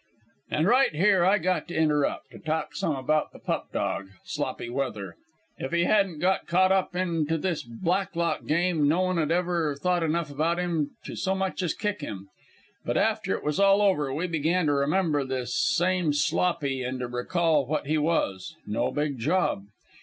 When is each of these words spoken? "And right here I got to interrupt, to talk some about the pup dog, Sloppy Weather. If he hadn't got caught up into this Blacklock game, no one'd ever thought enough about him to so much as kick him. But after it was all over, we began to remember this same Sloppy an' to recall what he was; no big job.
"And 0.49 0.65
right 0.65 0.95
here 0.95 1.23
I 1.23 1.37
got 1.37 1.67
to 1.67 1.75
interrupt, 1.75 2.31
to 2.31 2.39
talk 2.39 2.75
some 2.75 2.95
about 2.95 3.31
the 3.33 3.37
pup 3.37 3.67
dog, 3.71 4.07
Sloppy 4.25 4.67
Weather. 4.67 5.15
If 5.59 5.73
he 5.73 5.83
hadn't 5.83 6.17
got 6.17 6.47
caught 6.47 6.71
up 6.71 6.95
into 6.95 7.37
this 7.37 7.61
Blacklock 7.61 8.47
game, 8.47 8.87
no 8.89 9.01
one'd 9.01 9.31
ever 9.31 9.75
thought 9.75 10.01
enough 10.01 10.31
about 10.31 10.57
him 10.57 10.89
to 11.05 11.15
so 11.15 11.35
much 11.35 11.61
as 11.61 11.75
kick 11.75 12.01
him. 12.01 12.29
But 12.83 12.97
after 12.97 13.35
it 13.35 13.43
was 13.43 13.59
all 13.59 13.79
over, 13.83 14.11
we 14.11 14.25
began 14.25 14.65
to 14.65 14.73
remember 14.73 15.23
this 15.23 15.55
same 15.75 16.13
Sloppy 16.13 16.83
an' 16.83 16.97
to 16.97 17.07
recall 17.07 17.67
what 17.67 17.85
he 17.85 17.99
was; 17.99 18.55
no 18.65 18.89
big 18.89 19.19
job. 19.19 19.65